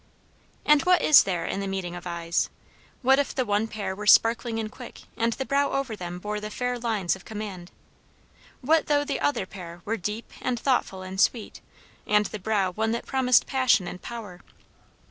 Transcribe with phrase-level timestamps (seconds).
[0.65, 2.49] And what is there in the meeting of eyes?
[3.03, 6.39] What if the one pair were sparkling and quick, and the brow over them bore
[6.39, 7.69] the fair lines of command?
[8.61, 11.61] What though the other pair were deep and thoughtful and sweet,
[12.07, 14.41] and the brow one that promised passion and power?